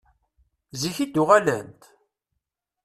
[0.81, 1.81] Zik i d-uɣalent?